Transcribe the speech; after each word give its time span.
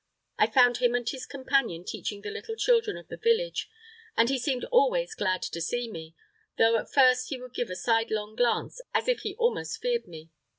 I 0.39 0.47
found 0.47 0.77
him 0.77 0.95
and 0.95 1.07
his 1.07 1.27
companion 1.27 1.85
teaching 1.85 2.21
the 2.21 2.31
little 2.31 2.55
children 2.55 2.97
of 2.97 3.07
the 3.07 3.17
village, 3.17 3.69
and 4.17 4.29
he 4.31 4.39
seemed 4.39 4.63
always 4.71 5.13
glad 5.13 5.43
to 5.43 5.61
see 5.61 5.87
me, 5.91 6.15
though 6.57 6.75
at 6.79 6.91
first 6.91 7.29
he 7.29 7.39
would 7.39 7.53
give 7.53 7.69
a 7.69 7.75
sidelong 7.75 8.35
glance, 8.35 8.81
as 8.95 9.07
if 9.07 9.19
he 9.19 9.35
almost 9.35 9.79
feared 9.79 10.07
me. 10.07 10.31